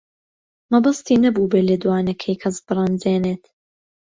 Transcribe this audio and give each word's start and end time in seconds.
مەبەستی 0.71 1.21
نەبوو 1.23 1.49
بە 1.51 1.59
لێدوانەکەی 1.67 2.39
کەس 2.41 2.55
بڕەنجێنێت. 2.65 3.43